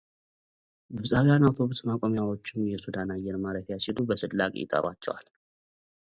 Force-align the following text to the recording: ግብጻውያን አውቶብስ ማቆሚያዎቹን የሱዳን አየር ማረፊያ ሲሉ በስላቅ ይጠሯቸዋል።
ግብጻውያን 0.97 1.43
አውቶብስ 1.47 1.79
ማቆሚያዎቹን 1.87 2.61
የሱዳን 2.71 3.09
አየር 3.15 3.35
ማረፊያ 3.43 3.75
ሲሉ 3.85 3.97
በስላቅ 4.11 4.51
ይጠሯቸዋል። 4.61 5.27